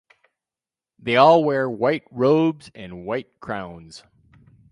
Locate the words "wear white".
1.43-2.05